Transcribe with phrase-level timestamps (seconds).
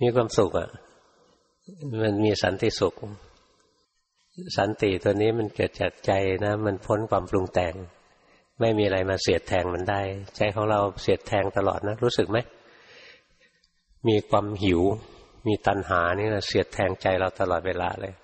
[0.00, 0.68] มีความสุขอะ
[2.02, 2.94] มันมีสันติสุข
[4.56, 6.12] สันติตัวนี้มันเกิดจากใจ
[6.44, 7.74] นะ มันพ้นความปรุงแต่ง
[8.60, 10.00] ไม่มีอะไรมาเสียดแทงมันได้
[10.36, 12.38] ใจของเราเสียดแทงตลอดนะ รู้สึกไหม
[14.08, 14.80] มีความหิว
[15.46, 18.14] มีตัณหานี่นะเสียดแทงใจเราตลอดเวลาเลย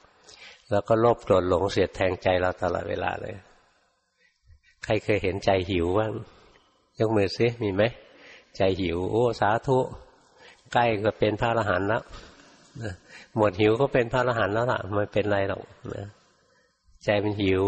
[0.71, 3.34] แล้วก็โลภโกรธหลงเสียดแทงใจเราตลอดเวลาเลย
[4.84, 6.12] ใครเคยเห็นใจหิวบ้าง
[6.98, 7.82] ยกมือซิมีไหม
[8.57, 9.79] ใจหิว โอ้ สาธุ
[10.73, 12.02] ใกล้ก็เป็นพระอรหันต์แล้ว
[13.37, 15.62] หมดหิวก็เป็นพระอรหันต์แล้วล่ะไม่เป็นไรหรอก
[15.96, 16.06] นะ
[17.05, 17.65] ใจมันหิว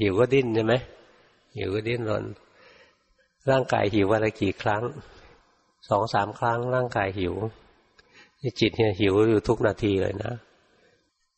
[0.00, 0.74] หิวก็ดิ้นใช่ไหม
[1.56, 2.24] หิวก็ดิ้นรน
[3.50, 4.82] ร่างกายหิววันละกี่ครั้ง
[5.88, 7.34] สองสามครั้ง ร่างกายหิว
[8.60, 10.32] จิตเนี่ยหิวอยู่ทุกนาทีเลยนะ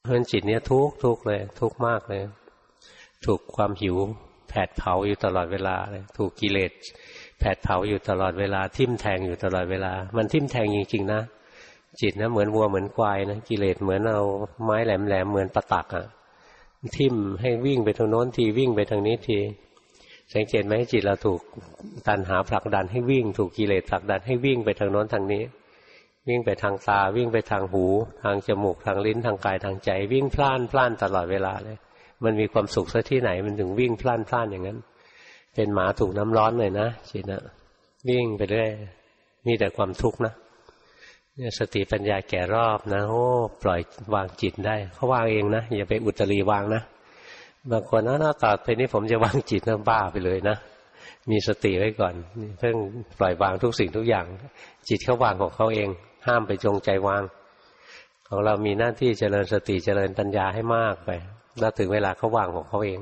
[0.00, 2.22] เพราะฉะนั้นจิตเนี่ยทุกทุกเลย ทุกมากเลย
[3.26, 3.96] ถูกความหิว
[4.48, 6.72] แผดเผาอยู่ตลอดเวลาเลย ถูกกิเลส
[7.42, 11.20] แผดเผาอยู่ตลอดเวลา ทิ่มแทงอยู่ตลอดเวลา มันทิ่มแทงจริงๆนะ
[12.00, 14.22] จิตนะเหมือนวัวเหมือนควายนะกิเลสเหมือนเอา
[14.64, 16.06] ไม้แหลมๆเหมือนประตักอะ่ะ
[16.98, 19.38] ทิ่มให้วิ่งไปทางโน้นทีวิ่งไปทางนี้ที
[20.34, 21.40] สังเกตไหมจิตเราถูก
[22.08, 25.42] ตันหาผลักดันให้วิ่ง ถูกกิเลสผลักดันให้วิ่งไปทางโน้นทางนี้
[26.28, 27.84] วิ่งไปทางตาวิ่งไปทางหู
[28.22, 31.78] ทางจมูกทางลิ้นทางกายทางใจ วิ่งพล่านพล่านตลอดเวลาเลย
[32.24, 34.78] มันมีความสุขซะที่ไหนมันถึงวิ่งพล่านพล่านอย่างนั้น
[35.54, 37.42] เป็นหมาถูกน้ำร้อนเลยนะจิตนะ
[38.08, 38.70] วิ่งไปเรื่อย
[39.46, 40.34] มีแต่ความทุกข์นะ
[41.36, 43.24] เนี่ยสติปัญญาแก่รอบนะโอ้
[43.62, 43.80] ปล่อย
[44.14, 46.82] วางจิตได้เขาวางเองนะอย่าไปอุตรีวางนะ
[47.70, 50.56] บางคนนะน้าตาไปนี้ผมจะวางจิตนะบ้าไปเลยนะ
[51.30, 52.14] มีสติไว้ก่อน
[52.58, 52.76] เพิ่ง
[53.18, 54.26] ปล่อยวางทุกสิ่งทุกอย่าง
[54.88, 55.88] จิตเขาวางของเขาเอง
[56.26, 57.22] ห้ามไปจงใจวาง
[58.28, 61.10] ของเรามีหน้าที่เจริญสติเจริญปัญญาให้มากไป
[61.60, 63.00] แล้วถึงเวลาเขาวางของเขาเอง